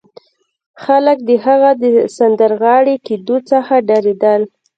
[0.83, 1.83] خلک د هغه د
[2.17, 4.41] سندرغاړي کېدو څخه ډارېدل